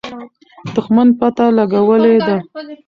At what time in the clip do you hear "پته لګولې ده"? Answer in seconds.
1.19-2.35